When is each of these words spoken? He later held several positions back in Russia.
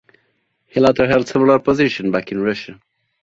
He 0.65 0.79
later 0.79 1.05
held 1.07 1.27
several 1.27 1.59
positions 1.59 2.11
back 2.11 2.31
in 2.31 2.41
Russia. 2.41 2.79